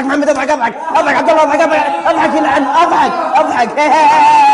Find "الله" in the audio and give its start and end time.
1.30-1.42